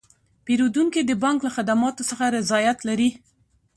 [0.45, 3.09] پیرودونکي د بانک له خدماتو څخه رضایت لري.